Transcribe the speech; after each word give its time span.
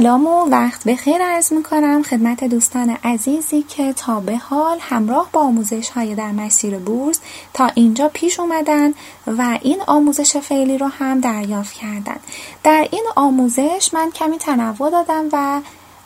سلام 0.00 0.26
و 0.26 0.48
وقت 0.50 0.84
بخیر 0.84 1.22
عرض 1.22 1.52
می 1.52 1.62
کنم 1.62 2.02
خدمت 2.02 2.44
دوستان 2.44 2.90
عزیزی 3.04 3.62
که 3.62 3.92
تا 3.92 4.20
به 4.20 4.36
حال 4.36 4.78
همراه 4.80 5.28
با 5.32 5.40
آموزش 5.40 5.88
های 5.88 6.14
در 6.14 6.32
مسیر 6.32 6.78
بورس 6.78 7.20
تا 7.54 7.66
اینجا 7.74 8.08
پیش 8.08 8.40
اومدن 8.40 8.94
و 9.26 9.58
این 9.62 9.82
آموزش 9.86 10.36
فعلی 10.36 10.78
رو 10.78 10.86
هم 10.86 11.20
دریافت 11.20 11.72
کردن. 11.72 12.16
در 12.62 12.88
این 12.90 13.04
آموزش 13.16 13.90
من 13.92 14.10
کمی 14.10 14.38
تنوع 14.38 14.90
دادم 14.90 15.28
و 15.32 15.60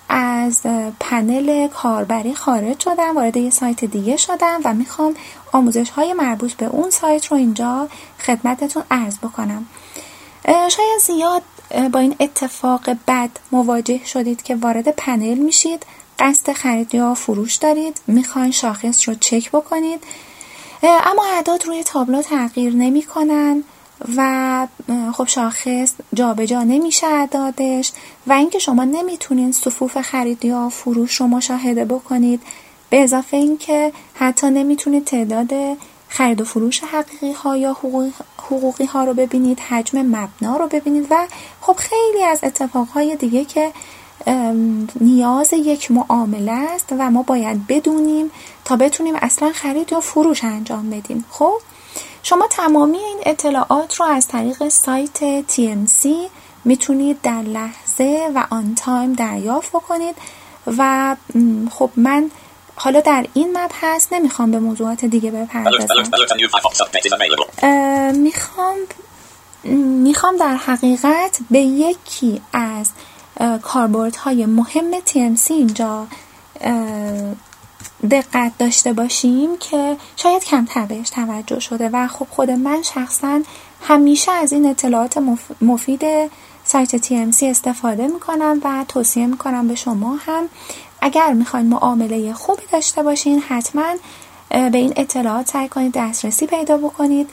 از 0.08 0.62
پنل 1.00 1.68
کاربری 1.68 2.34
خارج 2.34 2.80
شدم 2.80 3.16
وارد 3.16 3.36
یه 3.36 3.50
سایت 3.50 3.84
دیگه 3.84 4.16
شدم 4.16 4.60
و 4.64 4.74
می‌خوام 4.74 5.14
آموزش 5.52 5.90
های 5.90 6.12
مربوط 6.12 6.52
به 6.52 6.66
اون 6.66 6.90
سایت 6.90 7.26
رو 7.26 7.36
اینجا 7.36 7.88
خدمتتون 8.26 8.82
عرض 8.90 9.18
بکنم. 9.18 9.66
شاید 10.46 11.00
زیاد 11.00 11.42
با 11.92 11.98
این 11.98 12.16
اتفاق 12.20 12.90
بد 13.08 13.30
مواجه 13.52 14.04
شدید 14.04 14.42
که 14.42 14.56
وارد 14.56 14.88
پنل 14.88 15.38
میشید. 15.38 15.86
قصد 16.18 16.52
خرید 16.52 16.94
یا 16.94 17.14
فروش 17.14 17.54
دارید. 17.54 18.00
می‌خواین 18.06 18.50
شاخص 18.50 19.08
رو 19.08 19.14
چک 19.14 19.50
بکنید. 19.50 20.04
اما 20.82 21.24
اعداد 21.34 21.66
روی 21.66 21.82
تابلو 21.82 22.22
تغییر 22.22 22.74
نمی‌کنن 22.74 23.64
و 24.16 24.66
خب 25.12 25.26
شاخص 25.26 25.92
جابجا 26.14 26.44
جا 26.44 26.62
نمیشه 26.62 27.06
اعدادش 27.06 27.92
و 28.26 28.32
اینکه 28.32 28.58
شما 28.58 28.84
نمی‌تونید 28.84 29.54
صفوف 29.54 30.00
خرید 30.00 30.44
یا 30.44 30.68
فروش 30.68 31.14
رو 31.20 31.26
مشاهده 31.26 31.84
بکنید 31.84 32.42
به 32.90 33.02
اضافه 33.02 33.36
اینکه 33.36 33.92
حتی 34.14 34.50
نمی‌تونید 34.50 35.04
تعداد 35.04 35.50
خرید 36.08 36.40
و 36.40 36.44
فروش 36.44 36.84
حقیقی 36.84 37.32
ها 37.32 37.56
یا 37.56 37.74
حقوقی 38.44 38.84
ها 38.84 39.04
رو 39.04 39.14
ببینید 39.14 39.60
حجم 39.60 39.98
مبنا 39.98 40.56
رو 40.56 40.68
ببینید 40.68 41.06
و 41.10 41.26
خب 41.60 41.76
خیلی 41.76 42.24
از 42.24 42.40
اتفاق 42.42 42.88
های 42.88 43.16
دیگه 43.16 43.44
که 43.44 43.72
نیاز 45.00 45.52
یک 45.52 45.90
معامله 45.90 46.52
است 46.52 46.94
و 46.98 47.10
ما 47.10 47.22
باید 47.22 47.66
بدونیم 47.66 48.30
تا 48.64 48.76
بتونیم 48.76 49.14
اصلا 49.16 49.52
خرید 49.54 49.92
یا 49.92 50.00
فروش 50.00 50.44
انجام 50.44 50.90
بدیم. 50.90 51.24
خب 51.30 51.58
شما 52.22 52.46
تمامی 52.50 52.98
این 52.98 53.18
اطلاعات 53.26 53.94
رو 53.94 54.06
از 54.06 54.28
طریق 54.28 54.68
سایت 54.68 55.44
TMC 55.48 56.08
می‌تونید 56.64 57.20
در 57.22 57.42
لحظه 57.42 58.30
و 58.34 58.44
آن 58.50 58.74
تایم 58.74 59.12
دریافت 59.12 59.70
بکنید 59.70 60.14
و 60.66 61.16
خب 61.70 61.90
من 61.96 62.30
حالا 62.76 63.00
در 63.00 63.26
این 63.34 63.58
مبحث 63.58 64.06
نمی‌خوام 64.12 64.50
به 64.50 64.58
موضوعات 64.58 65.04
دیگه 65.04 65.30
بپردازم. 65.30 65.70
می‌خوام 68.12 68.76
می‌خوام 70.04 70.36
در 70.36 70.56
حقیقت 70.56 71.38
به 71.50 71.58
یکی 71.58 72.42
از 72.52 72.90
کاربردهای 73.62 74.46
مهم 74.46 75.00
TMC 75.00 75.50
اینجا 75.50 76.06
دقت 78.10 78.52
داشته 78.58 78.92
باشیم 78.92 79.58
که 79.58 79.96
شاید 80.16 80.44
کمتر 80.44 80.86
بهش 80.86 81.10
توجه 81.10 81.60
شده 81.60 81.90
و 81.92 82.08
خب 82.08 82.26
خود 82.30 82.50
من 82.50 82.82
شخصا 82.82 83.40
همیشه 83.82 84.32
از 84.32 84.52
این 84.52 84.66
اطلاعات 84.66 85.18
مفید 85.60 86.02
سایت 86.64 86.96
TMC 86.96 87.42
استفاده 87.42 88.06
می‌کنم 88.06 88.60
و 88.64 88.84
توصیه 88.88 89.26
می‌کنم 89.26 89.68
به 89.68 89.74
شما 89.74 90.16
هم 90.16 90.48
اگر 91.04 91.32
می‌خواین 91.32 91.66
معامله 91.66 92.32
خوبی 92.32 92.62
داشته 92.72 93.02
باشین 93.02 93.38
حتما 93.40 93.94
به 94.48 94.78
این 94.78 94.92
اطلاعات 94.96 95.48
سعی 95.48 95.68
کنید 95.68 95.92
دسترسی 95.92 96.46
پیدا 96.46 96.76
بکنید. 96.76 97.30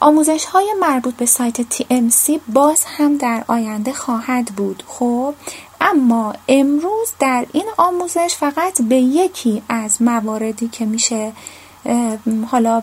آموزش 0.00 0.44
های 0.44 0.74
مربوط 0.80 1.14
به 1.14 1.26
سایت 1.26 1.62
TMC 1.62 2.38
باز 2.48 2.84
هم 2.86 3.16
در 3.16 3.44
آینده 3.48 3.92
خواهد 3.92 4.44
بود. 4.44 4.82
خب 4.86 5.34
اما 5.80 6.34
امروز 6.48 7.12
در 7.18 7.46
این 7.52 7.66
آموزش 7.76 8.34
فقط 8.38 8.82
به 8.82 8.96
یکی 8.96 9.62
از 9.68 10.02
مواردی 10.02 10.68
که 10.68 10.84
میشه 10.84 11.32
حالا 12.50 12.82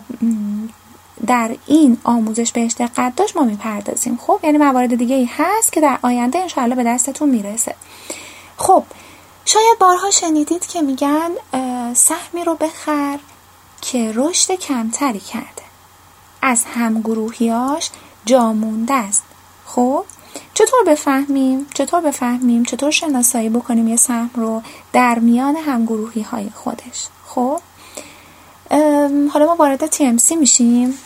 در 1.26 1.56
این 1.66 1.96
آموزش 2.04 2.52
بهش 2.52 2.74
دقت 2.78 3.16
داشت 3.16 3.36
ما 3.36 3.42
می‌پردازیم. 3.42 4.18
خب 4.22 4.40
یعنی 4.42 4.58
موارد 4.58 4.94
دیگه 4.94 5.16
ای 5.16 5.28
هست 5.36 5.72
که 5.72 5.80
در 5.80 5.98
آینده 6.02 6.38
انشاءالله 6.38 6.76
به 6.76 6.84
دستتون 6.84 7.28
می‌رسه. 7.28 7.74
خب 8.56 8.82
شاید 9.48 9.78
بارها 9.80 10.10
شنیدید 10.10 10.66
که 10.66 10.82
میگن 10.82 11.30
سهمی 11.94 12.44
رو 12.44 12.54
بخر 12.54 13.18
که 13.80 14.12
رشد 14.14 14.52
کمتری 14.52 15.20
کرده 15.20 15.62
از 16.42 16.64
همگروهیاش 16.64 17.90
جامونده 18.26 18.94
است 18.94 19.22
خب 19.66 20.04
چطور 20.54 20.84
بفهمیم 20.86 21.66
چطور 21.74 22.00
بفهمیم 22.00 22.64
چطور 22.64 22.90
شناسایی 22.90 23.48
بکنیم 23.48 23.88
یه 23.88 23.96
سهم 23.96 24.30
رو 24.34 24.62
در 24.92 25.18
میان 25.18 25.56
همگروهی 25.56 26.22
های 26.22 26.50
خودش 26.54 27.06
خب 27.28 27.60
حالا 29.32 29.46
ما 29.46 29.56
وارد 29.58 29.94
TMC 29.94 30.32
میشیم 30.32 30.98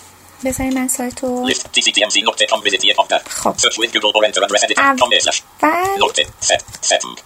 بذاریم 0.45 0.75
من 0.75 0.89
سایت 0.89 1.25
رو 1.25 1.43
خب 1.43 1.47
اول 6.91 7.17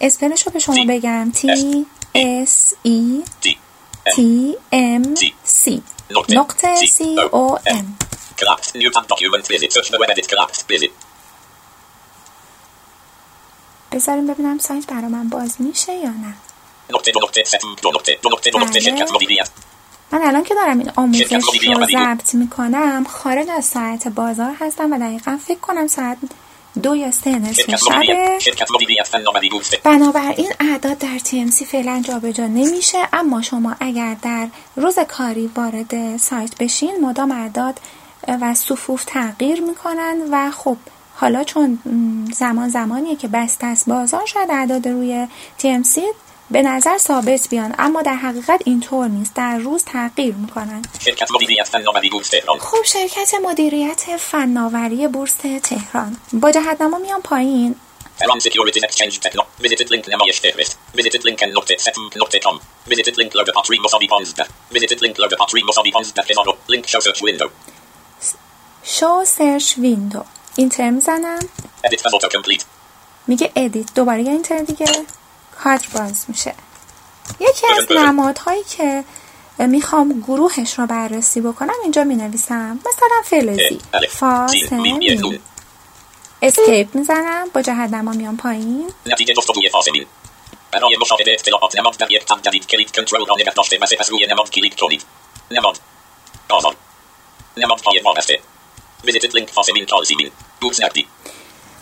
اسپلش 0.00 0.46
رو 0.46 0.52
به 0.52 0.58
شما 0.58 0.84
بگم. 0.88 1.32
T 1.34 1.38
S 2.14 2.74
E 2.86 3.24
T 4.14 4.18
M 4.72 5.16
C 5.64 5.80
نقطه. 6.10 6.76
C 6.86 7.02
O 7.32 7.58
M 7.70 7.84
بذاریم 13.92 14.26
ببینم 14.26 14.58
سایت 14.58 14.86
برا 14.86 15.08
من 15.08 15.28
باز 15.28 15.54
میشه 15.58 15.92
یا 15.94 16.10
نه. 16.10 16.34
من 20.10 20.22
الان 20.22 20.44
که 20.44 20.54
دارم 20.54 20.78
این 20.78 20.92
آموزش 20.96 21.32
رو 21.32 21.86
ضبط 21.86 22.34
می‌کنم 22.34 23.04
خارج 23.04 23.48
از 23.50 23.64
ساعت 23.64 24.08
بازار 24.08 24.56
هستم 24.60 24.92
و 24.92 24.98
دقیقا 24.98 25.38
فکر 25.46 25.58
کنم 25.58 25.86
ساعت 25.86 26.18
دو 26.82 26.96
یا 26.96 27.10
سه 27.10 27.38
نصف 27.38 27.76
شبه 27.76 28.38
بنابراین 29.84 30.52
اعداد 30.60 30.98
در 30.98 31.18
TMC 31.18 31.64
فعلا 31.64 32.02
جابجا 32.04 32.46
نمیشه 32.46 32.98
اما 33.12 33.42
شما 33.42 33.76
اگر 33.80 34.16
در 34.22 34.48
روز 34.76 34.98
کاری 34.98 35.50
وارد 35.56 36.16
سایت 36.16 36.56
بشین 36.58 36.96
مدام 37.02 37.32
اعداد 37.32 37.80
و 38.28 38.54
صفوف 38.54 39.04
تغییر 39.04 39.60
می‌کنن 39.60 40.16
و 40.30 40.50
خب 40.50 40.76
حالا 41.14 41.44
چون 41.44 41.78
زمان 42.32 42.68
زمانیه 42.68 43.16
که 43.16 43.28
بسته 43.28 43.66
است 43.66 43.88
بازار 43.88 44.26
شاید 44.26 44.50
اعداد 44.50 44.88
روی 44.88 45.28
TMC 45.58 46.00
به 46.50 46.62
نظر 46.62 46.98
ثابت 46.98 47.48
بیان 47.48 47.74
اما 47.78 48.02
در 48.02 48.14
حقیقت 48.14 48.62
اینطور 48.64 49.08
نیست 49.08 49.34
در 49.34 49.58
روز 49.58 49.84
تغییر 49.84 50.34
می‌کنن 50.34 50.82
شرکت 51.00 51.30
مدیریت 51.30 51.68
فناوری 51.68 52.08
بورس 52.10 52.28
تهران 52.28 52.58
خب 52.58 52.82
شرکت 52.84 53.34
مدیریت 53.44 54.16
فناوری 54.16 55.08
بورس 55.08 55.34
تهران 55.62 56.16
با 56.32 56.50
جهتنما 56.50 56.98
میان 56.98 57.22
پایین 57.22 57.74
Iran 58.24 58.40
Securities 58.40 58.84
Exchange 58.88 59.20
Techno. 59.24 59.42
Visited 59.62 59.88
link 59.88 60.08
نمایش 60.08 60.40
فهرست. 60.40 60.78
Visited 60.96 61.20
link 61.20 61.42
نقطه 61.42 61.76
ستم 61.76 62.10
نقطه 62.16 62.40
com. 62.40 62.60
Visited 62.90 63.14
link 63.14 63.30
logo 63.34 63.52
پاتری 63.54 63.78
مساوی 63.84 64.06
15. 64.06 64.44
Visited 64.72 64.98
link 64.98 65.16
logo 65.18 65.36
پاتری 65.38 65.62
مساوی 65.68 65.90
15 65.90 66.22
هزار. 66.30 66.56
Link 66.70 66.86
show 66.86 67.00
search 67.00 67.20
window. 67.20 67.48
show 68.84 69.26
search 69.38 69.78
window. 69.78 70.24
اینتر 70.56 70.90
می‌زنم. 70.90 71.38
Edit 71.86 71.98
photo 71.98 72.28
complete. 72.28 72.62
میگه 73.26 73.52
ادیت 73.56 73.94
دوباره 73.94 74.22
یه 74.22 74.30
اینتر 74.30 74.58
دیگه 74.58 74.86
کادر 75.64 75.86
باز 75.94 76.24
میشه. 76.28 76.54
یکی 77.40 77.66
از 77.78 77.86
نمادهایی 77.90 78.64
که 78.76 79.04
می‌خوام 79.58 80.20
گروهش 80.20 80.78
رو 80.78 80.86
بررسی 80.86 81.40
بکنم 81.40 81.74
اینجا 81.82 82.04
می 82.04 82.14
نویسم 82.14 82.80
مثلا 82.86 83.22
فلزی. 83.24 83.80
فاسمین 84.10 85.40
escape 86.42 86.94
می‌زنم 86.94 87.48
با 87.54 87.62
جهت 87.62 87.90
نما 87.90 88.12
میام 88.12 88.36
پایین. 88.36 88.90
نتیجه 89.06 89.34
گفتگوی 89.34 89.68
فاسمین 89.68 90.06
برای 90.70 90.96
مشاهده 91.00 91.32
اطلاعات. 91.32 91.78
نماد 91.78 91.96
در 91.96 92.10
یک 92.10 92.24
تب 92.24 92.42
جدید. 92.42 92.66
کلید 92.66 92.96
کنترل 92.96 93.26
را 93.26 93.34
نگه 93.34 93.52
داشته. 93.52 93.78
و 93.82 93.86
سپس 93.86 94.10
روی 94.10 94.26
نماد 94.26 94.50
کلیک 94.50 94.76
کنید. 94.76 95.04
نماد. 95.50 95.78
آزاد. 96.48 96.76
نمادهای 97.56 98.00
وابسته. 98.04 98.40
visited 99.04 99.34
link 99.36 99.50
کالزیمین 99.90 100.30
بورس 100.60 100.80
نقدی 100.80 101.06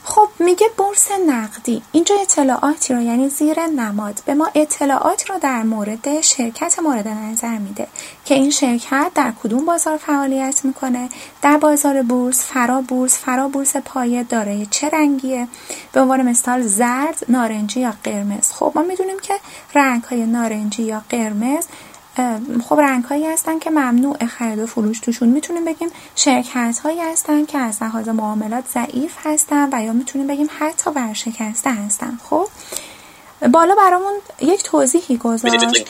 خب 0.07 0.29
میگه 0.39 0.67
بورس 0.77 1.09
نقدی. 1.27 1.83
اینجا 1.93 2.15
اطلاعاتی 2.23 2.95
رو 2.95 3.01
یعنی 3.01 3.29
زیر 3.29 3.67
نماد 3.67 4.23
به 4.27 4.35
ما 4.35 4.49
اطلاعات 4.55 5.31
رو 5.31 5.39
در 5.39 5.63
مورد 5.63 6.21
شرکت 6.21 6.79
مورد 6.79 7.09
نظر 7.09 7.59
میده 7.59 7.87
که 8.25 8.35
این 8.35 8.51
شرکت 8.51 9.11
در 9.15 9.33
کدوم 9.43 9.65
بازار 9.65 9.97
فعالیت 9.97 10.65
می‌کنه؟ 10.65 11.09
در 11.43 11.57
بازار 11.57 12.03
بورس 12.03 12.45
فرا 12.45 12.81
بورس 12.81 13.19
فرا 13.19 13.49
بورس 13.49 13.77
پایه 13.77 14.23
دارای 14.23 14.67
چه 14.67 14.89
رنگیه؟ 14.89 15.49
به 15.93 16.01
عنوان 16.01 16.23
مثال 16.23 16.63
زرد 16.63 17.27
نارنجی 17.29 17.81
یا 17.81 17.95
قرمز. 18.05 18.53
خب 18.53 18.73
ما 18.75 18.83
می‌دونیم 18.83 19.19
که 19.23 19.35
رنگ 19.75 20.03
های 20.03 20.27
نارنجی 20.27 20.83
یا 20.83 21.03
قرمز 21.09 21.65
خب 22.69 22.81
رنگ 22.81 23.05
هایی 23.05 23.27
هستن 23.27 23.59
که 23.59 23.71
ممنوع 23.71 24.27
خرید 24.27 24.59
و 24.59 24.67
فروش 24.67 25.01
توشون. 25.01 25.29
می‌تونیم 25.29 25.65
بگیم 25.65 25.89
شرکت 26.15 26.79
هایی 26.85 27.01
هستن 27.01 27.45
که 27.45 27.59
از 27.59 27.83
لحاظ 27.83 28.09
معاملات 28.09 28.65
ضعیف 28.75 29.17
هستن 29.25 29.69
و 29.73 29.83
یا 29.83 29.93
می‌تونیم 29.93 30.27
بگیم 30.27 30.49
حتی 30.59 30.91
ورشکسته 30.91 31.71
هستن. 31.71 32.19
خب؟ 32.31 32.49
بالا 33.53 33.75
برامون 33.75 34.13
یک 34.41 34.63
توضیحی 34.63 35.17
گذاشت 35.17 35.87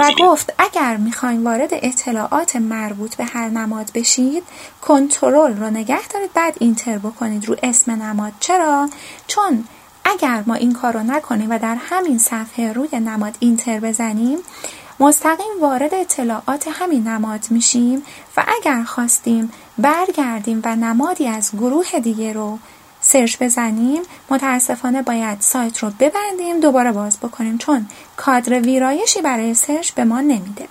و 0.00 0.24
گفت 0.24 0.54
اگر 0.58 0.96
می‌خواین 0.96 1.44
وارد 1.44 1.70
اطلاعات 1.72 2.56
مربوط 2.56 3.14
به 3.14 3.24
هر 3.24 3.48
نماد 3.48 3.90
بشید 3.94 4.42
کنترل 4.82 5.56
رو 5.56 5.70
نگه 5.70 6.08
دارید 6.08 6.32
بعد 6.32 6.54
اینتر 6.60 6.98
بکنید 6.98 7.48
رو 7.48 7.56
اسم 7.62 8.02
نماد. 8.02 8.32
چرا؟ 8.40 8.88
چون 9.26 9.64
اگر 10.04 10.42
ما 10.46 10.54
این 10.54 10.72
کار 10.72 10.92
رو 10.92 11.02
نکنیم 11.02 11.50
و 11.50 11.58
در 11.58 11.76
همین 11.90 12.18
صفحه 12.18 12.72
روی 12.72 13.00
نماد 13.00 13.36
اینتر 13.40 13.80
بزنیم 13.80 14.38
مستقیم 15.00 15.60
وارد 15.60 15.94
اطلاعات 15.94 16.68
همین 16.72 17.08
نماد 17.08 17.40
میشیم 17.50 18.02
و 18.36 18.44
اگر 18.58 18.82
خواستیم 18.82 19.52
برگردیم 19.78 20.62
و 20.64 20.76
نمادی 20.76 21.26
از 21.26 21.50
گروه 21.52 22.00
دیگه 22.00 22.32
رو 22.32 22.58
search 23.00 23.36
بزنیم 23.40 24.02
متاسفانه 24.30 25.02
باید 25.02 25.40
سایت 25.40 25.78
رو 25.78 25.90
ببندیم 26.00 26.60
دوباره 26.60 26.92
باز 26.92 27.18
بکنیم 27.18 27.58
چون 27.58 27.86
کادر 28.16 28.60
ویرایشی 28.60 29.22
برای 29.22 29.54
search 29.54 29.90
به 29.90 30.04
ما 30.04 30.20
نمیده. 30.20 30.68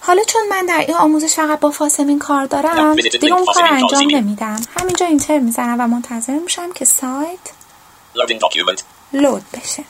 حالا 0.00 0.22
چون 0.22 0.42
من 0.50 0.66
در 0.66 0.84
این 0.88 0.96
آموزش 0.96 1.34
فقط 1.34 1.60
با 1.60 1.70
فاسمین 1.70 2.18
کار 2.18 2.44
دارم 2.44 2.94
دیگه 2.94 3.34
اون 3.34 3.44
کار 3.44 3.64
انجام 3.64 4.10
نمیدم. 4.10 4.60
همینجا 4.80 5.06
enter 5.06 5.38
می‌زنم 5.38 5.76
و 5.80 5.86
منتظر 5.86 6.38
میشم 6.38 6.72
که 6.72 6.84
سایت 6.84 7.38
load 9.12 9.44
بشه. 9.52 9.84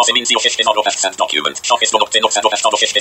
فاسمین 0.00 0.24
36500 0.24 1.16
document 1.16 1.60
شاخص 1.62 1.92
دو 1.92 1.98
نقطه 1.98 2.20
986 2.20 2.92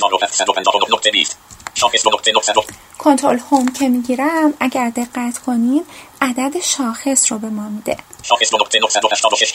بیست 1.11 1.37
شاخص 1.73 2.03
دو 2.03 2.11
نقطه 2.11 2.31
900 2.31 2.53
کنترل 2.97 3.39
هوم 3.51 3.67
که 3.67 3.89
می‌گیرم 3.89 4.53
اگر 4.59 4.89
دقت 4.89 5.37
کنین 5.37 5.85
عدد 6.21 6.59
شاخص 6.59 7.31
رو 7.31 7.39
به 7.39 7.49
ما 7.49 7.69
میده. 7.69 7.97
شاخص 8.23 8.51
دو 8.51 8.57
نقطه 8.57 8.79
986 8.79 9.53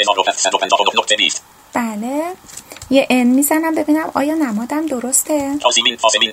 بیست 1.19 1.43
بله. 1.73 2.23
یه 2.91 3.07
ان 3.11 3.27
می‌زنم 3.27 3.75
ببینم 3.75 4.11
آیا 4.15 4.35
نمادم 4.35 4.87
درسته؟ 4.87 5.57
فاسمین 5.97 6.33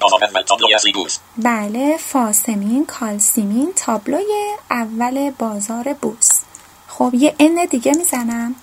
بله. 1.38 1.98
فاسمین 1.98 2.86
کالسیمین 2.86 3.74
تابلوی 3.76 4.56
اول 4.72 5.32
بازار 5.32 5.94
بورس. 6.02 6.42
خب 6.88 7.12
یه 7.14 7.36
ان 7.40 7.66
دیگه 7.66 7.92
می‌زنم. 7.98 8.56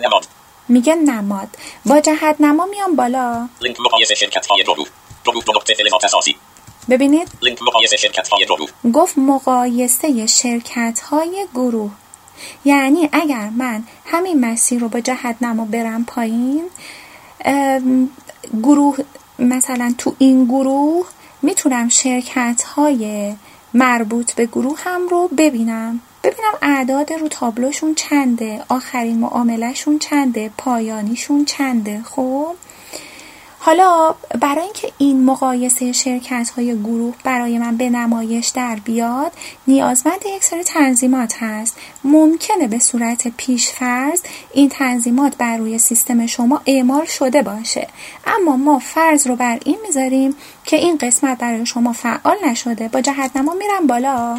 نماد. 0.00 0.26
میگه 0.68 0.94
نماد. 0.94 1.48
با 1.86 2.00
جهت 2.00 2.36
نما 2.40 2.66
میام 2.66 2.96
بالا. 2.96 3.48
لینک 3.60 3.80
مقایسه 3.80 4.14
شرکت 4.14 4.46
های 4.46 4.62
دو 4.62 4.74
نقطه 5.56 5.74
اساسی 6.04 6.36
ببینید. 6.90 7.28
لینک 7.42 7.62
مقایسه 7.62 7.96
شرکت 7.96 8.28
های 8.28 8.44
دورو 8.44 8.66
گفت 8.92 9.18
مقایسه 9.18 10.26
شرکت 10.26 11.00
های 11.00 11.46
گروه. 11.54 11.90
یعنی 12.64 13.08
اگر 13.12 13.50
من 13.56 13.84
همین 14.06 14.40
مسیر 14.40 14.80
رو 14.80 14.88
با 14.88 15.00
جهت 15.00 15.36
نما 15.40 15.64
برم 15.64 16.04
پایین 16.04 16.70
گروه 18.62 18.98
مثلا 19.38 19.94
تو 19.98 20.14
این 20.18 20.44
گروه 20.44 21.06
می‌تونم 21.42 21.88
شرکت 21.88 22.62
های 22.62 23.34
مربوط 23.74 24.32
به 24.32 24.46
گروه 24.46 24.78
هم 24.84 25.08
رو 25.08 25.28
ببینم. 25.38 26.00
ببینم 26.24 26.52
اعداد 26.62 27.12
رو 27.12 27.28
تابلوشون 27.28 27.94
چنده 27.94 28.64
آخرین 28.68 29.18
معاملهشون 29.18 29.98
چنده 29.98 30.50
پایانیشون 30.58 31.44
چنده 31.44 32.02
خب؟ 32.02 32.54
حالا 33.62 34.14
برای 34.40 34.64
اینکه 34.64 34.92
این 34.98 35.24
مقایسه 35.24 35.92
شرکت 35.92 36.50
های 36.56 36.78
گروه 36.78 37.14
برای 37.24 37.58
من 37.58 37.76
به 37.76 37.90
نمایش 37.90 38.48
در 38.48 38.78
بیاد 38.84 39.32
نیازمند 39.66 40.26
یک 40.36 40.44
سری 40.44 40.64
تنظیمات 40.64 41.34
هست. 41.40 41.76
ممکنه 42.04 42.68
به 42.68 42.78
صورت 42.78 43.28
پیشفرض 43.28 44.20
این 44.52 44.68
تنظیمات 44.68 45.36
بر 45.36 45.56
روی 45.56 45.78
سیستم 45.78 46.26
شما 46.26 46.62
اعمال 46.66 47.06
شده 47.06 47.42
باشه. 47.42 47.88
اما 48.26 48.56
ما 48.56 48.78
فرض 48.78 49.26
رو 49.26 49.36
بر 49.36 49.58
این 49.64 49.78
می‌ذاریم 49.86 50.36
که 50.64 50.76
این 50.76 50.98
قسمت 50.98 51.38
برای 51.38 51.66
شما 51.66 51.92
فعال 51.92 52.36
نشده. 52.44 52.88
با 52.88 53.00
جهت 53.00 53.36
نما 53.36 53.54
میرم 53.54 53.86
بالا. 53.86 54.36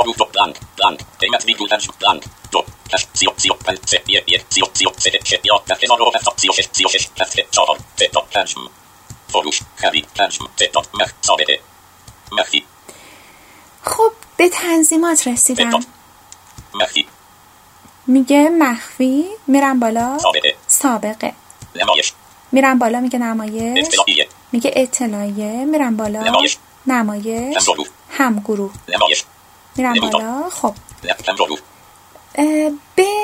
خب 13.83 14.11
به 14.37 14.49
تنظیمات 14.49 15.27
رسیدم. 15.27 15.79
میگه 18.07 18.49
مخفی 18.49 19.25
میرم 19.47 19.79
بالا. 19.79 20.17
سابقه 20.19 20.55
سابقه. 20.67 21.33
نمایش. 21.75 22.13
میرم 22.51 22.79
بالا 22.79 22.99
میگه 22.99 23.19
نمایش. 23.19 23.85
اطلاعیه. 23.85 24.27
میگه 24.51 24.71
اطلاعیه. 24.75 25.65
میرم 25.65 25.97
بالا. 25.97 26.23
نمایش. 26.23 26.57
نمایش. 26.87 27.57
همگروه 27.57 27.87
همگروه. 28.09 28.71
نمایش. 28.89 29.23
میرم. 29.75 29.93
بالا. 29.93 30.49
خب. 30.49 30.75
به 32.95 33.15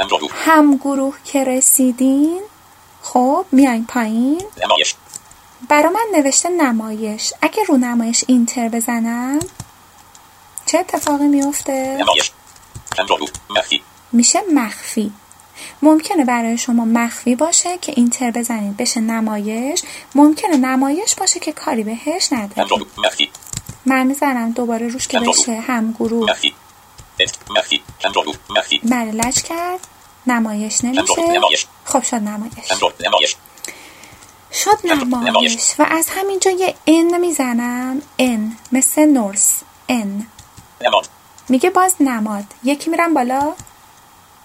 همگروه 0.00 0.30
همگروه 0.32 1.14
که 1.24 1.44
رسیدین 1.44 2.42
خب 3.12 3.46
میاین 3.52 3.86
پایین. 3.86 4.42
نمایش. 4.64 4.94
برا 5.68 5.90
من 5.90 6.06
نوشته 6.14 6.48
نمایش. 6.48 7.32
اگه 7.42 7.62
رو 7.68 7.76
نمایش 7.76 8.24
اینتر 8.26 8.68
بزنم 8.68 9.38
چه 10.66 10.78
اتفاقی 10.78 11.28
میفته؟ 11.28 11.96
نمایش. 12.00 12.30
همگروه 12.98 13.28
مخفی. 13.50 13.82
میشه 14.12 14.40
مخفی. 14.54 15.12
ممکنه 15.82 16.24
برای 16.24 16.58
شما 16.58 16.84
مخفی 16.84 17.36
باشه 17.36 17.78
که 17.78 17.92
اینتر 17.96 18.30
بزنید. 18.30 18.76
بشه 18.76 19.00
نمایش. 19.00 19.82
ممکنه 20.14 20.56
نمایش 20.56 21.14
باشه 21.14 21.40
که 21.40 21.52
کاری 21.52 21.84
بهش 21.84 22.32
همگروه 22.32 22.86
مخفی. 22.98 23.30
من 23.86 24.06
می‌زنم 24.06 24.50
دوباره 24.50 24.88
روش 24.88 25.08
که 25.08 25.20
بشه 25.20 25.60
هم 25.60 25.92
گروه. 25.92 26.30
مخفی. 26.30 26.54
همگروه 28.04 28.36
مخفی. 28.50 28.78
بله 28.78 29.10
لج 29.12 29.42
کرد. 29.42 29.80
نمایش 30.30 30.84
نمیشه. 30.84 31.02
خب 31.84 32.02
شد 32.02 32.22
نمایش. 32.22 33.36
شد 34.52 34.78
نمایش. 34.84 35.74
و 35.78 35.86
از 35.90 36.08
همینجا 36.10 36.50
یه 36.50 36.74
ان 36.86 37.20
می‌زنم. 37.20 38.02
ان 38.18 38.56
مثل 38.72 39.04
نورس. 39.04 39.60
ان 39.88 40.26
میگه 41.48 41.70
باز 41.70 41.94
نماد. 42.00 42.44
یکی 42.64 42.90
میرم 42.90 43.14
بالا. 43.14 43.54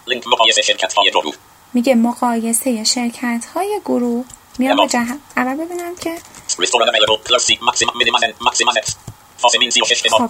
لینک 0.07 0.27
مقایسه 0.27 0.61
شرکت 0.61 0.93
های 0.93 1.11
دورو 1.11 1.31
میگه 1.73 1.95
مقایسه 1.95 2.83
شرکت 2.83 3.45
های 3.55 3.81
گروه. 3.85 4.25
میام 4.59 4.73
نماد. 4.73 4.89
جهت 4.89 5.19
اول 5.37 5.65
ببینم 5.65 5.95
که 5.95 6.15
Restore 6.49 6.81
unavailable 6.85 7.19
close 7.27 7.45
seek 7.47 7.59
maximum 7.69 7.93
minimize 8.01 8.23
and 8.23 8.33
maximize 8.47 8.77
it 8.77 8.95
فاسمین 9.37 9.69
36 9.69 10.03
خب. 10.09 10.29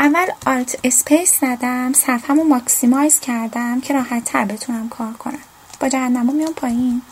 اول 0.00 0.26
آلت 0.46 0.78
اسپیس 0.84 1.40
زدم 1.40 1.92
صفحه‌مو 1.92 2.44
ماکسیمایز 2.44 3.20
کردم 3.20 3.80
که 3.80 3.94
راحت 3.94 4.24
تر 4.24 4.44
بتونم 4.44 4.88
کار 4.88 5.12
کنم. 5.12 5.38
با 5.80 5.88
جهنمو 5.88 6.32
میام 6.32 6.52
پایین. 6.54 7.02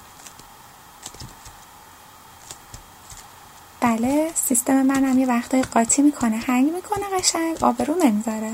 بله 3.81 4.31
سیستم 4.35 4.83
منم 4.83 5.19
یه 5.19 5.27
وقتای 5.27 5.63
قاطی 5.63 6.03
می‌کنه. 6.03 6.37
هنگ 6.37 6.73
می‌کنه 6.73 7.19
قشنگ 7.19 7.65
آبرو 7.65 7.95
نمی‌ذاره. 7.95 8.53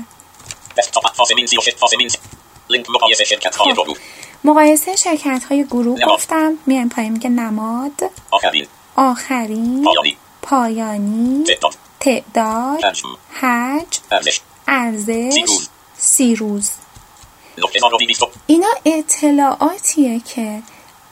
دسکتاپ 0.77 1.13
فاسمین 1.13 1.47
36 1.47 1.75
فاسمین 1.75 2.09
لینک 2.69 2.89
مقایسه 2.89 3.23
شرکت 3.23 3.55
های 3.55 3.69
خب. 3.73 3.75
دورو 3.75 3.95
مقایسه 4.43 4.95
شرکت 4.95 5.43
های 5.49 5.63
گروه 5.63 5.99
نماد. 5.99 6.13
گفتم. 6.13 6.53
میایم 6.65 6.89
پایین 6.89 7.13
میگه 7.13 7.29
نماد. 7.29 8.11
آخرین. 8.31 8.67
آخرین. 8.95 9.83
پایانی. 9.83 10.17
پایانی. 10.41 11.43
تعداد 12.05 12.85
حجم 12.85 13.07
حج 13.31 13.99
ارزش 14.67 15.59
سی 15.97 16.35
روز. 16.35 16.71
اینا 18.47 18.67
اطلاعاتیه 18.85 20.19
که 20.19 20.61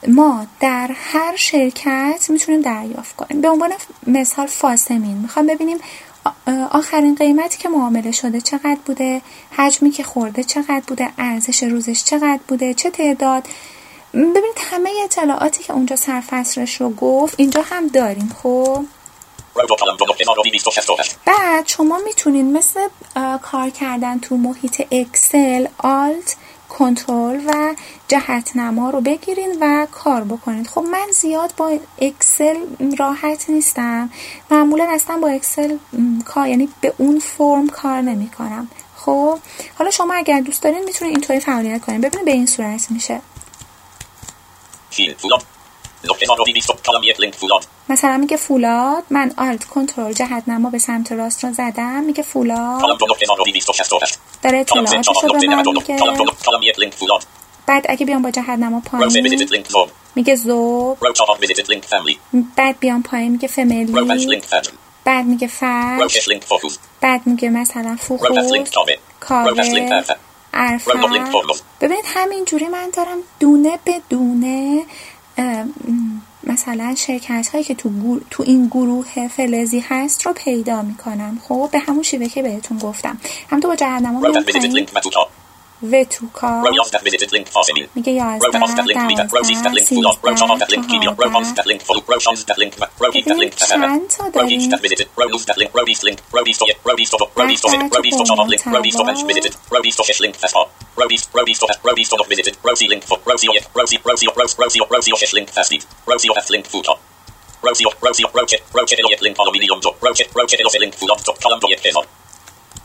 ما 0.08 0.46
در 0.60 0.90
هر 0.94 1.36
شرکت 1.36 2.26
می‌تونیم 2.28 2.60
دریافت 2.60 3.16
کنیم. 3.16 3.40
به 3.40 3.48
عنوان 3.48 3.72
مثال 4.06 4.46
فاسمین 4.46 5.18
می‌خوام 5.18 5.46
ببینیم 5.46 5.78
آخرین 6.70 7.14
قیمتی 7.14 7.58
که 7.58 7.68
معامله 7.68 8.12
شده 8.12 8.40
چقدر 8.40 8.78
بوده 8.86 9.22
حجمی 9.56 9.90
که 9.90 10.02
خورده 10.02 10.44
چقدر 10.44 10.82
بوده 10.86 11.08
ارزش 11.18 11.62
روزش 11.62 12.04
چقدر 12.04 12.40
بوده 12.48 12.74
چه 12.74 12.90
تعداد. 12.90 13.48
ببینید 14.14 14.58
همه 14.70 14.90
اطلاعاتی 15.04 15.64
که 15.64 15.72
اونجا 15.72 15.96
سرفصلش 15.96 16.80
رو 16.80 16.90
گفت 16.90 17.34
اینجا 17.38 17.62
هم 17.62 17.86
داریم 17.86 18.36
خب؟ 18.42 18.84
بعد 21.26 21.68
شما 21.68 21.98
می‌تونین 22.04 22.52
مثل 22.52 22.88
کار 23.42 23.70
کردن 23.70 24.18
تو 24.18 24.36
محیط 24.36 24.82
اکسل 24.90 25.66
alt 25.78 26.36
control 26.68 27.40
و 27.46 27.74
جهت 28.08 28.56
نما 28.56 28.90
رو 28.90 29.00
بگیرین 29.00 29.58
و 29.60 29.86
کار 29.92 30.24
بکنید 30.24 30.66
خب 30.66 30.80
من 30.80 31.06
زیاد 31.12 31.54
با 31.56 31.78
اکسل 31.98 32.56
راحت 32.98 33.50
نیستم. 33.50 34.10
معمولا 34.50 34.88
اصلا 34.90 35.18
با 35.18 35.28
اکسل 35.28 35.76
کار 36.24 36.48
یعنی 36.48 36.68
به 36.80 36.94
اون 36.98 37.18
فرم 37.18 37.68
کار 37.68 38.00
نمی 38.00 38.28
کنم 38.28 38.70
خب؟ 38.96 39.38
حالا 39.78 39.90
شما 39.90 40.14
اگر 40.14 40.40
دوست 40.40 40.62
دارین 40.62 40.84
می‌تونید 40.84 41.16
اینطوری 41.16 41.40
فعالیت 41.40 41.84
کنید 41.84 42.00
ببینید 42.00 42.24
به 42.24 42.32
این 42.32 42.46
صورت 42.46 42.90
میشه. 42.90 43.20
مثلا 47.88 48.16
میگه 48.16 48.36
فولاد 48.36 49.02
من 49.10 49.32
آلت 49.36 49.64
کنترل 49.64 50.12
جهت 50.12 50.42
نما 50.48 50.70
به 50.70 50.78
سمت 50.78 51.12
راست 51.12 51.44
رو 51.44 51.52
زدم 51.52 52.04
میگه 52.04 52.22
فولاد. 52.22 52.80
داره 54.42 54.58
اطلاعاتش 54.58 55.08
رو 55.22 55.28
به 55.32 55.38
من 55.56 55.62
میگه. 55.72 55.96
بعد 57.66 57.86
اگه 57.88 58.06
بیام 58.06 58.22
با 58.22 58.30
جهت 58.30 58.48
نما 58.48 58.80
پایین 58.80 59.04
میگه 60.14 60.34
زوب 60.34 60.98
بعد 62.56 62.78
بیام 62.80 63.02
پایین 63.02 63.32
میگه 63.32 63.48
فمیلی 63.48 63.92
بعد 65.04 65.26
میگه 65.26 65.46
فرش 65.46 66.28
بعد 67.00 67.26
میگه 67.26 67.50
مثلا 67.50 67.96
فوخوز 68.00 68.28
کاوه 69.20 69.48
ببینید 71.80 72.04
همینجوری 72.06 72.66
من 72.68 72.90
دارم 72.90 73.18
دونه 73.40 73.78
به 73.84 74.00
دونه 74.10 74.84
مثلا 76.46 76.94
شرکت 76.98 77.48
هایی 77.52 77.64
که 77.64 77.74
تو, 77.74 78.20
تو 78.30 78.42
این 78.42 78.66
گروه 78.66 79.28
فلزی 79.28 79.84
هست 79.88 80.26
رو 80.26 80.32
پیدا 80.32 80.82
می‌کنم 80.82 81.40
خب 81.48 81.68
به 81.72 81.78
همون 81.78 82.02
شیوه 82.02 82.28
که 82.28 82.42
بهتون 82.42 82.78
گفتم 82.78 83.18
هم 83.50 83.60
تو 83.60 83.68
با 83.68 83.76
جهنم 83.76 84.16
و 84.16 84.20
تو 86.04 86.28
کار 86.32 86.70
میگه 87.94 88.12
یازده 88.12 88.50
دوازده 88.50 88.82
چند 93.56 94.08
تا 94.08 94.28
داریم 94.28 94.70
Rosie, 107.64 107.84
Rosie, 108.00 108.24
Roche, 108.34 108.62
Roche, 108.72 108.94
Elliot, 108.98 109.22
Link, 109.22 109.36
Aluminium, 109.38 109.80
Roche, 110.00 110.28
Roche, 110.34 110.54
Elliot, 110.54 110.78
Link, 110.78 110.94
Fulham, 110.94 111.16
Column, 111.42 111.60
Elliot, 111.62 111.80
Pemon. 111.82 112.04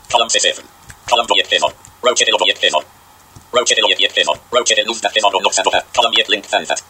Column 0.09 0.29
7. 0.29 0.63
Column, 1.09 1.27
Elliot, 1.29 1.47
Pemon. 1.49 1.73
Roche, 2.01 2.23
Elliot, 2.23 2.59
Pemon. 2.61 2.83
Roche, 3.51 3.75
Elliot, 3.77 4.13
Pemon. 4.15 4.37
Roche, 4.51 4.83
Luz, 4.87 5.01
Pemon, 5.01 5.33
Omnox, 5.35 5.59
Adoha. 5.59 5.83
Column, 5.93 6.13
Elliot, 6.13 6.29
Link, 6.29 6.45
Fanfat. 6.45 6.81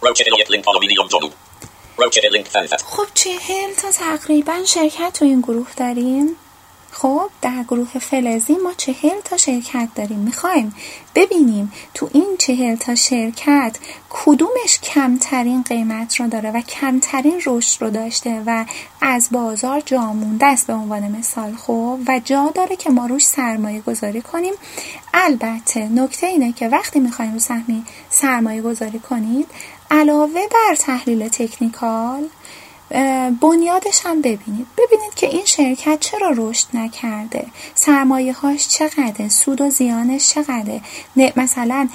Roche, 0.00 0.24
Elliot, 0.26 0.48
Link, 0.48 0.64
Aluminium, 0.66 1.08
Donu. 1.08 1.30
Roche, 1.98 2.20
Link, 2.30 2.46
Fanfat. 2.46 2.82
خب 2.82 3.06
چهل 3.14 3.74
تا 3.82 3.90
تقریبا 3.92 4.64
شرکت 4.66 5.12
تو 5.18 5.24
این 5.24 5.40
گروه 5.40 5.74
داریم 5.76 6.36
خب 6.90 7.30
در 7.42 7.62
گروه 7.68 7.98
فلزی 7.98 8.56
ما 8.64 8.72
چهل 8.76 9.20
تا 9.24 9.36
شرکت 9.36 9.88
داریم. 9.94 10.18
می‌خوایم 10.18 10.74
ببینیم 11.14 11.72
تو 11.94 12.10
این 12.12 12.36
چهل 12.38 12.76
تا 12.76 12.94
شرکت 12.94 13.76
کدومش 14.10 14.78
کمترین 14.82 15.62
قیمت 15.62 16.20
رو 16.20 16.26
داره 16.26 16.50
و 16.50 16.60
کمترین 16.60 17.40
رشد 17.46 17.82
رو 17.82 17.90
داشته 17.90 18.42
و 18.46 18.64
از 19.00 19.28
بازار 19.32 19.80
جامونده 19.80 20.46
است 20.46 20.66
به 20.66 20.72
عنوان 20.72 21.02
مثال. 21.02 21.54
خب 21.54 21.98
و 22.08 22.20
جا 22.24 22.52
داره 22.54 22.76
که 22.76 22.90
ما 22.90 23.06
روش 23.06 23.26
سرمایه 23.26 23.80
گذاری 23.80 24.20
کنیم. 24.20 24.54
البته 25.14 25.88
نکته 25.88 26.26
اینه 26.26 26.52
که 26.52 26.68
وقتی 26.68 27.00
می‌خوایم 27.00 27.32
رو 27.32 27.38
سهمی 27.38 27.84
سرمایه 28.10 28.62
گذاری 28.62 28.98
کنید 28.98 29.46
علاوه 29.90 30.40
بر 30.50 30.74
تحلیل 30.74 31.28
تکنیکال 31.28 32.28
بنیادش 33.40 34.00
هم 34.04 34.20
ببینید. 34.20 34.66
ببینید 34.78 35.14
که 35.16 35.26
این 35.26 35.44
شرکت 35.44 36.00
چرا 36.00 36.32
رشد 36.36 36.66
نکرده؟ 36.74 37.46
سرمایه 37.74 38.32
هاش 38.32 38.68
چقدره؟ 38.68 39.28
سود 39.28 39.60
و 39.60 39.70
زیانش 39.70 40.28
چقدره؟ 40.28 40.80
مثلا 41.36 41.88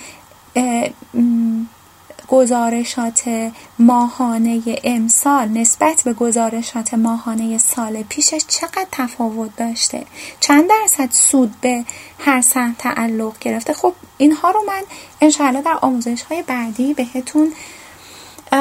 گزارشات 2.28 3.52
ماهانه 3.80 4.62
امسال 4.84 5.48
نسبت 5.48 6.02
به 6.06 6.14
گزارشات 6.14 6.94
ماهانه 6.94 7.58
سال 7.58 8.04
پیشش 8.04 8.42
چقدر 8.48 8.88
تفاوت 8.92 9.56
داشته؟ 9.56 10.06
چند 10.40 10.70
درصد 10.70 11.12
سود 11.12 11.56
به 11.62 11.86
هر 12.20 12.42
سهم 12.42 12.76
تعلق 12.80 13.40
گرفته؟ 13.40 13.74
خب 13.74 13.94
اینها 14.18 14.52
رو 14.52 14.64
من 14.68 14.82
انشاءالله 15.22 15.62
در 15.62 15.78
آموزش 15.82 16.22
های 16.22 16.44
بعدی 16.44 16.94
بهتون 16.94 17.54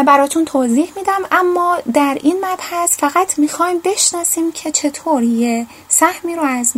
براتون 0.07 0.45
توضیح 0.45 0.93
میدم. 0.97 1.23
اما 1.33 1.79
در 1.95 2.19
این 2.23 2.45
مبحث 2.45 2.99
فقط 2.99 3.39
می‌خوایم 3.39 3.79
بشناسیم 3.85 4.53
که 4.53 4.71
چطور 4.71 5.23
یه 5.23 5.67
سهمی 5.89 6.37
رو 6.37 6.43
از 6.43 6.75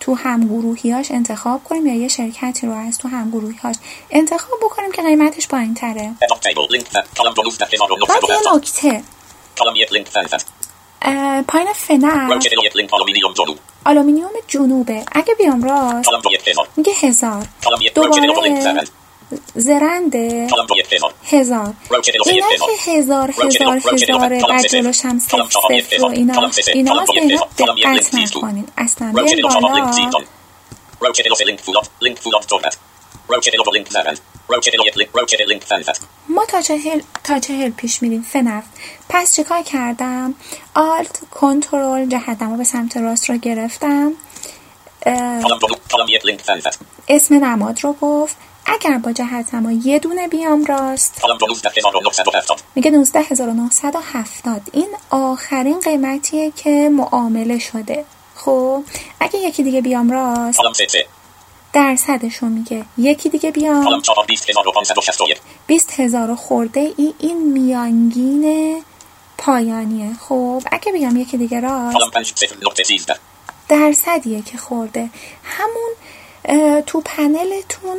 تو 0.00 0.14
همگروهیاش 0.14 1.10
انتخاب 1.10 1.64
کنیم 1.64 1.86
یا 1.86 1.94
یه 1.94 2.08
شرکتی 2.08 2.66
رو 2.66 2.72
از 2.72 2.98
تو 2.98 3.08
همگروهیاش 3.08 3.76
انتخاب 4.10 4.58
بکنیم 4.62 4.92
که 4.92 5.02
قیمتش 5.02 5.48
پایین 5.48 5.74
تره 5.74 6.14
بعد 6.20 6.30
یه 8.80 9.02
پایین 11.48 11.72
فنر. 11.72 12.38
آلومینیوم 13.84 14.30
جنوبه. 14.48 15.04
اگه 15.12 15.34
بیام 15.34 15.62
راست 15.62 16.08
میگه 16.76 16.92
هزار. 17.02 17.46
دوباره 17.94 18.84
زرنده 19.54 20.48
هزار. 21.24 21.74
اینا 22.26 22.46
که 22.56 22.92
هزار 22.98 23.30
هزار 23.38 23.82
هزاره 23.92 24.42
بعد 24.48 24.66
جلوش 24.66 25.04
هم 25.04 25.18
صفر 25.18 25.38
و 26.00 26.06
اینا. 26.06 26.50
اینا 26.74 27.04
به 27.04 27.12
اینا 27.22 27.48
دقت 27.58 28.14
نکنین. 28.14 28.66
اصلا 28.78 29.12
بیاین 29.12 29.42
بالا. 29.42 29.90
ما 36.28 36.44
تا 36.46 36.60
چهل 36.60 37.00
تا 37.24 37.38
چهل 37.38 37.70
پیش 37.70 38.02
میریم. 38.02 38.22
فنفت 38.22 38.68
پس 39.08 39.36
چیکار 39.36 39.62
کردم؟ 39.62 40.34
آلت 40.74 41.20
کنترل 41.30 42.08
جهتمو 42.08 42.56
به 42.56 42.64
سمت 42.64 42.96
راست 42.96 43.30
رو 43.30 43.36
گرفتم. 43.36 44.12
اسم 47.08 47.44
نماد 47.44 47.80
رو 47.84 47.92
گفت. 47.92 48.36
اگر 48.66 48.98
با 48.98 49.12
جهت 49.12 49.54
نما 49.54 49.72
یه 49.72 49.98
دونه 49.98 50.28
بیام 50.28 50.64
راست. 50.64 51.20
میگه 52.74 52.90
19970 52.90 54.60
این 54.72 54.88
آخرین 55.10 55.80
قیمتیه 55.80 56.50
که 56.50 56.90
معامله 56.92 57.58
شده. 57.58 58.04
خب 58.34 58.84
اگه 59.20 59.38
یکی 59.38 59.62
دیگه 59.62 59.80
بیام 59.80 60.10
راست. 60.10 60.58
درصدشو 61.72 62.46
میگه. 62.46 62.84
یکی 62.98 63.28
دیگه 63.28 63.50
بیام. 63.50 63.84
20 65.66 66.00
هزار 66.00 66.34
خورده 66.34 66.92
ای 66.96 67.14
این 67.18 67.52
میانگین 67.52 68.82
پایانیه. 69.38 70.14
خب 70.28 70.62
اگه 70.72 70.92
بیام 70.92 71.16
یکی 71.16 71.36
دیگه 71.36 71.60
راست. 71.60 71.96
درصدیه 73.68 74.42
که 74.42 74.58
خورده. 74.58 75.10
همون 75.44 75.90
تو 76.86 77.00
پنلتون 77.00 77.96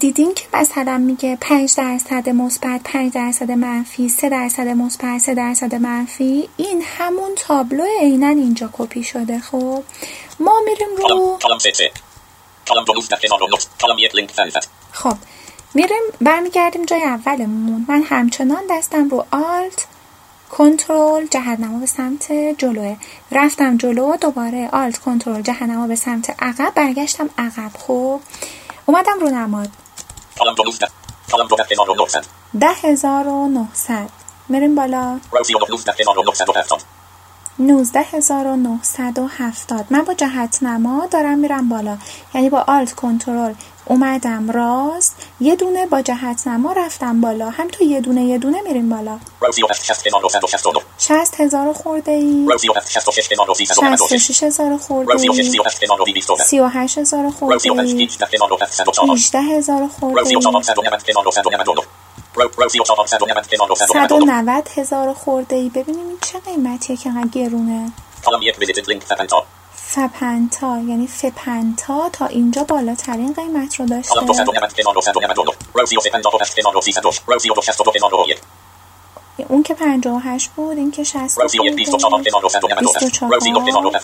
دیدین 0.00 0.34
که 0.34 0.44
مثلا 0.54 0.98
میگه 0.98 1.38
5 1.40 1.74
درصد 1.76 2.28
مثبت 2.28 2.80
5 2.84 3.12
درصد 3.12 3.50
منفی 3.50 4.08
3 4.08 4.28
درصد 4.28 4.68
مثبت 4.68 5.18
3 5.18 5.34
درصد 5.34 5.74
منفی؟ 5.74 6.48
این 6.56 6.82
همون 6.98 7.30
تابلو 7.36 7.84
عینا 8.00 8.28
اینجا 8.28 8.70
کپی 8.72 9.02
شده 9.02 9.38
خب؟ 9.38 9.82
ما 10.40 10.52
میریم 10.66 10.96
رو 10.96 11.38
خب 14.92 15.16
میریم 15.74 16.02
برمیگردیم 16.20 16.84
جای 16.84 17.02
اولمون. 17.02 17.86
من 17.88 18.02
همچنان 18.02 18.62
دستم 18.70 19.08
رو 19.08 19.26
آلت 19.30 19.86
کنترل 20.50 21.26
جهتنما 21.26 21.78
به 21.78 21.86
سمت 21.86 22.32
جلوه. 22.58 22.96
رفتم 23.32 23.76
جلو 23.76 24.16
دوباره 24.16 24.68
آلت 24.72 24.98
کنترل 24.98 25.42
جهتنما 25.42 25.86
به 25.86 25.96
سمت 25.96 26.42
عقب 26.42 26.72
برگشتم 26.74 27.30
عقب. 27.38 27.70
خب 27.78 28.20
اومدم 28.86 29.18
رو 29.20 29.28
نماد. 29.28 29.68
ده 32.60 32.68
هزار 32.68 33.28
و 33.28 33.48
نهصد. 33.48 34.10
میریم 34.48 34.74
بالا. 34.74 35.20
19970 37.58 39.86
من 39.90 40.02
با 40.02 40.14
جهت 40.14 40.62
نما 40.62 41.06
دارم 41.06 41.38
میرم 41.38 41.68
بالا. 41.68 41.98
یعنی 42.34 42.50
با 42.50 42.64
آلت 42.66 42.92
کنترل 42.92 43.54
اومدم 43.84 44.50
راست 44.50 45.16
یه 45.40 45.56
دونه 45.56 45.86
با 45.86 46.02
جهت 46.02 46.46
نما 46.46 46.72
رفتم 46.72 47.20
بالا 47.20 47.50
هم 47.50 47.68
تو 47.68 47.84
یه 47.84 48.00
دونه 48.00 48.24
یه 48.24 48.38
دونه 48.38 48.60
میریم 48.62 48.88
بالا. 48.88 49.18
رو 49.40 49.52
36969 49.52 50.80
شست 50.98 51.40
هزار 51.40 51.72
خورده 51.72 52.12
ای 52.12 52.46
رو 52.46 52.58
36669 52.58 53.96
شست 53.96 54.16
شیش 54.16 54.42
هزار 54.42 54.76
خورده 54.76 55.12
ای 55.12 55.28
36920 55.28 56.44
سی 56.44 56.60
و 56.60 56.66
هشت 56.66 56.98
هزار 56.98 57.30
خورده 57.30 57.70
ای 57.70 57.88
31890 57.88 58.62
هیجده 59.10 59.40
هزار 59.40 59.88
خورده 59.88 60.28
ای 60.28 60.36
34990 60.36 61.76
رو 61.76 61.84
رو 62.34 62.68
34990 62.68 63.78
صد 63.78 64.12
و 64.12 64.18
نود 64.18 64.68
هزار 64.76 65.14
خورده 65.14 65.56
ای 65.56 65.68
ببینیم 65.68 66.08
این 66.08 66.18
چه 66.32 66.40
قیمتیه 66.40 66.96
که 66.96 67.08
انقدر 67.08 67.28
گرونه. 67.28 67.92
فپنتا 69.94 70.78
یعنی 70.78 71.06
فپنتا 71.06 72.08
تا 72.12 72.26
اینجا 72.26 72.64
بالاترین 72.64 73.32
قیمت 73.32 73.80
رو 73.80 73.86
داشته 73.86 74.14
اون 79.48 79.62
که 79.62 79.74
58 79.74 80.50
بود 80.50 80.76
این 80.76 80.90
که 80.90 81.04
60 81.04 81.16
رو 81.16 81.48
324 81.48 82.42
رو 82.42 82.48
399 82.48 83.98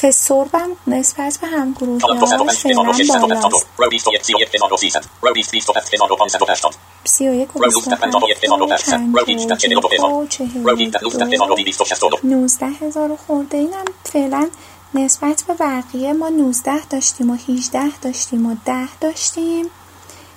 فسرن 0.00 0.10
فسوربم 0.10 0.70
نسبت 0.86 1.38
به 1.40 1.46
همگروهی 1.46 2.00
کالم 2.00 2.18
هاش 2.18 2.32
225 2.32 2.74
فعلا 2.74 2.92
670 2.92 3.50
بالاست 3.50 3.66
رو 3.76 3.88
21 3.88 4.22
31 4.24 4.48
300 4.78 5.04
رو 5.22 5.32
20 5.32 5.52
25 5.52 5.84
580 6.18 6.74
سی 7.04 7.28
و 7.28 7.34
یک 7.34 7.56
و 7.56 7.58
رو 7.58 7.70
بیست 7.70 7.88
و 7.88 7.90
19 7.90 8.18
هفت 8.32 8.40
پیدا 8.40 8.56
و 8.56 8.58
رو 8.58 8.66
پنج 8.66 8.80
18 8.80 9.54
و 9.54 9.56
42 9.56 9.80
دو 9.80 10.06
و 10.06 10.26
چهل 10.26 10.64
رو 10.64 10.70
و 10.70 11.24
19 11.24 11.36
دو. 11.36 11.54
269 11.54 12.18
نوزده 12.24 12.66
هزار 12.66 13.16
خورده 13.26 13.56
اینم 13.56 13.84
فعلا 14.04 14.50
نسبت 14.94 15.44
به 15.48 15.54
بقیه 15.54 16.12
ما 16.12 16.28
19 16.28 16.86
داشتیم 16.86 17.30
و 17.30 17.36
18 17.48 17.98
داشتیم 17.98 18.46
و 18.46 18.56
10 18.64 18.96
داشتیم 19.00 19.66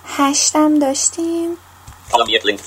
هشتم 0.05 0.79
داشتیم 0.79 1.57
کالم 2.11 2.29
یک 2.29 2.45
لینک 2.45 2.59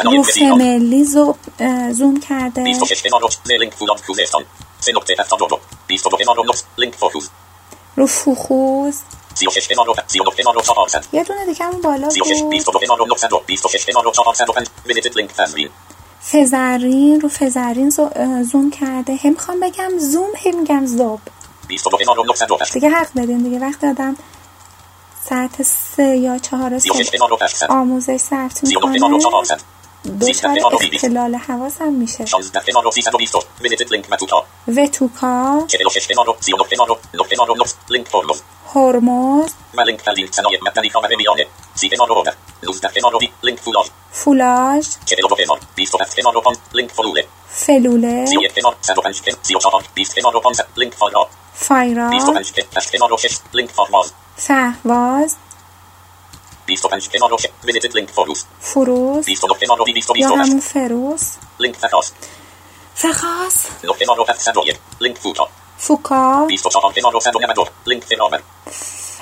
رو 0.03 0.23
فملی 0.23 1.06
زوم 1.93 2.19
کرده 2.19 2.62
رو 7.95 8.08
فوخوز 8.08 9.01
یه 11.13 11.23
دونه 11.23 11.45
دیگه 11.45 11.65
همون 11.65 11.82
بالا 11.82 12.08
بود 12.08 12.17
فزرین 16.32 17.21
رو 17.21 17.30
فزرین 17.30 17.89
زوم 18.43 18.71
کرده 18.71 19.15
هم 19.15 19.32
می‌خوام 19.32 19.60
بگم 19.60 19.91
زوم 19.99 20.32
هم 20.45 20.60
میگم 20.60 20.86
زوب 20.86 21.19
دیگه 22.73 22.89
حق 22.89 23.13
داریم 23.13 23.43
دیگه 23.43 23.60
وقت 23.60 23.82
دادم 23.82 24.15
ساعت 25.29 25.61
سه 25.61 26.17
یا 26.17 26.37
چهار 26.37 26.79
صبح 26.79 26.97
آموزش 27.69 28.17
ثبت 28.17 28.63
می‌کنه. 28.63 28.99
دوچار 30.19 30.59
اختلال 30.93 31.35
حواسم 31.35 31.93
میشه. 31.93 32.25
وتوکا 34.67 35.65
هرمز 38.75 39.51
فولاژ 44.11 44.87
فلوله 47.56 48.24
فایرا 51.54 52.11
فهواز 54.37 55.37
فروز 58.61 59.24
یا 60.16 60.28
همون 60.28 60.61
فروز 60.61 61.22
فخاس 62.94 63.66
فوکا 65.78 66.46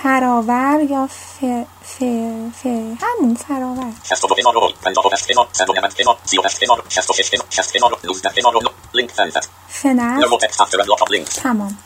فراور 0.06 0.80
یا 0.90 1.08
ف... 1.08 1.46
ف... 1.84 2.04
ف... 2.62 2.66
همون 3.02 3.36
فراور. 3.36 3.92
تمام. 11.26 11.78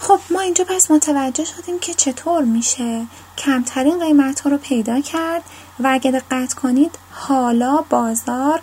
خب 0.00 0.20
ما 0.30 0.40
اینجا 0.40 0.64
پس 0.64 0.90
متوجه 0.90 1.44
شدیم 1.44 1.78
که 1.78 1.94
چطور 1.94 2.44
میشه 2.44 3.06
کمترین 3.38 4.00
قیمت 4.00 4.40
ها 4.40 4.50
رو 4.50 4.58
پیدا 4.58 5.00
کرد 5.00 5.42
و 5.80 5.88
اگه 5.90 6.10
دقت 6.10 6.54
کنید 6.54 6.98
حالا 7.12 7.84
بازار 7.90 8.60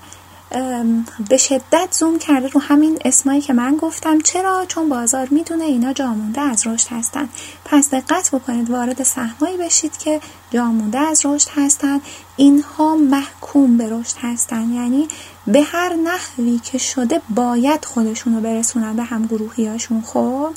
به 1.29 1.37
شدت 1.37 1.87
زوم 1.91 2.19
کرده 2.19 2.47
رو 2.47 2.61
همین 2.61 2.99
اسمایی 3.05 3.41
که 3.41 3.53
من 3.53 3.77
گفتم. 3.77 4.21
چرا؟ 4.21 4.65
چون 4.67 4.89
بازار 4.89 5.27
می‌دونه 5.31 5.65
اینا 5.65 5.93
جامونده 5.93 6.41
از 6.41 6.67
رشد 6.67 6.87
هستن. 6.91 7.29
پس 7.65 7.89
دقت 7.93 8.31
بکنید 8.31 8.69
وارد 8.69 9.03
سهمایی 9.03 9.57
بشید 9.57 9.97
که 9.97 10.21
جامونده 10.51 10.99
از 10.99 11.25
رشد 11.25 11.49
هستن. 11.55 12.01
اینها 12.37 12.95
محکوم 12.95 13.77
به 13.77 13.89
رشد 13.89 14.17
هستن. 14.21 14.69
یعنی 14.73 15.07
به 15.47 15.61
هر 15.61 15.93
نحوی 15.93 16.59
که 16.59 16.77
شده 16.77 17.21
باید 17.29 17.85
خودشون 17.85 18.35
رو 18.35 18.41
برسونن 18.41 18.95
به 18.95 19.03
هم 19.03 19.25
گروهیاشون 19.25 20.01
خب 20.01 20.49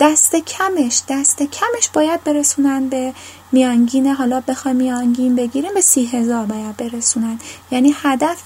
دست 0.00 0.36
کمش 0.36 1.02
دست 1.08 1.42
کمش 1.42 1.88
باید 1.92 2.24
برسونن 2.24 2.88
به 2.88 3.14
میانگین. 3.52 4.06
حالا 4.06 4.40
بخوای 4.40 4.74
میانگین 4.74 5.34
بگیریم 5.34 5.74
به 5.74 5.80
سی 5.80 6.06
هزار 6.06 6.46
باید 6.46 6.76
برسونن. 6.76 7.38
یعنی 7.70 7.94
هدف 8.02 8.42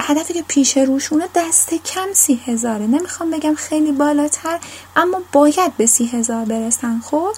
هدفی 0.00 0.34
که 0.34 0.42
پیش 0.48 0.76
روشونه 0.76 1.28
دست 1.34 1.74
کم 1.74 2.06
سی 2.12 2.40
هزاره. 2.46 2.86
نمی‌خوام 2.86 3.30
بگم 3.30 3.54
خیلی 3.54 3.92
بالاتر 3.92 4.58
اما 4.96 5.22
باید 5.32 5.76
به 5.76 5.86
سی 5.86 6.06
هزار 6.06 6.44
برسن. 6.44 7.00
خب 7.00 7.32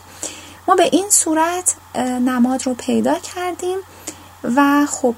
ما 0.69 0.75
به 0.75 0.89
این 0.93 1.11
صورت 1.11 1.75
نماد 2.21 2.67
رو 2.67 2.75
پیدا 2.75 3.15
کردیم 3.15 3.79
و 4.45 4.87
خب 4.87 5.15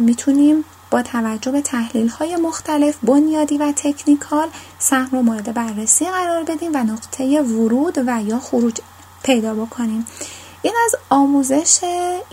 می‌تونیم 0.00 0.64
با 0.90 1.02
توجه 1.02 1.52
به 1.52 1.62
تحلیل 1.62 2.08
های 2.08 2.36
مختلف 2.36 2.96
بنیادی 3.02 3.58
و 3.58 3.72
تکنیکال 3.76 4.48
سهم 4.78 5.08
رو 5.12 5.22
مورد 5.22 5.54
بررسی 5.54 6.04
قرار 6.04 6.44
بدیم 6.44 6.70
و 6.74 6.76
نقطه 6.76 7.40
ورود 7.40 7.98
و 8.06 8.22
یا 8.26 8.38
خروج 8.38 8.74
پیدا 9.22 9.54
بکنیم. 9.54 10.06
این 10.64 10.74
از 10.84 10.94
آموزش 11.10 11.78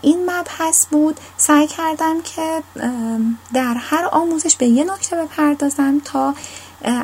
این 0.01 0.29
مبحث 0.29 0.85
بود 0.85 1.19
سعی 1.37 1.67
کردم 1.67 2.21
که 2.21 2.63
در 3.53 3.73
هر 3.73 4.09
آموزش 4.11 4.55
به 4.55 4.65
یه 4.65 4.83
نکته 4.83 5.15
بپردازم 5.15 6.01
تا 6.05 6.35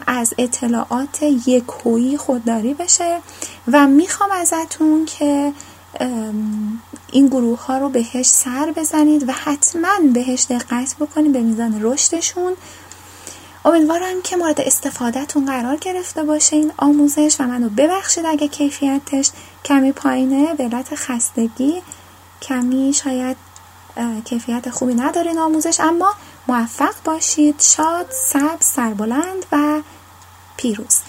از 0.07 0.33
اطلاعات 0.37 1.23
یکویی 1.47 2.17
خودداری 2.17 2.73
بشه 2.73 3.19
و 3.67 3.87
می‌خوام 3.87 4.29
ازتون 4.31 5.05
که 5.05 5.53
این 7.11 7.27
گروه 7.27 7.65
ها 7.65 7.77
رو 7.77 7.89
بهش 7.89 8.25
سر 8.25 8.73
بزنید 8.75 9.29
و 9.29 9.31
حتما 9.31 9.99
بهش 10.13 10.45
دقت 10.49 10.95
بکنید 10.99 11.33
به 11.33 11.41
میزان 11.41 11.79
رشدشون 11.81 12.53
امیدوارم 13.67 14.21
که 14.23 14.35
مورد 14.35 14.61
استفادهتون 14.61 15.45
قرار 15.45 15.75
گرفته 15.75 16.23
باشه 16.23 16.55
این 16.55 16.71
آموزش 16.77 17.35
و 17.39 17.43
منو 17.43 17.69
ببخشید 17.69 18.25
اگه 18.25 18.47
کیفیتش 18.47 19.31
کمی 19.65 19.91
پایینه. 19.91 20.53
به 20.53 20.63
علت 20.63 20.95
خستگی 20.95 21.81
کمی 22.41 22.93
شاید 22.93 23.37
کیفیت 24.25 24.69
خوبی 24.69 24.93
نداره 24.93 25.39
آموزش 25.39 25.79
اما 25.79 26.13
موفق 26.47 26.93
باشید. 27.03 27.61
شاد 27.61 28.05
سبز 28.09 28.65
سربلند 28.65 29.45
و 29.51 29.81
پیروز. 30.57 30.99